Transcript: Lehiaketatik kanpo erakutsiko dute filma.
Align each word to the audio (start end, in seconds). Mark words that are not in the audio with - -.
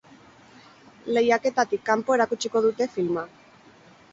Lehiaketatik 1.17 1.83
kanpo 1.91 2.17
erakutsiko 2.17 2.65
dute 2.67 2.89
filma. 2.95 3.29